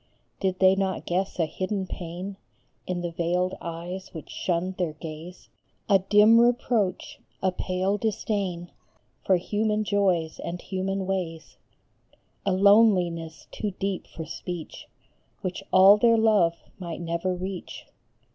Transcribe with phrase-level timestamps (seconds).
[0.39, 2.37] Did they not guess a hidden pain
[2.87, 5.47] In the veiled eyes which shunned their gaze;
[5.87, 8.71] A dim reproach, a pale disdain
[9.23, 11.57] For human joys and human ways;
[12.47, 14.87] A loneliness too deep for speech,
[15.41, 17.85] Which all their love might never reach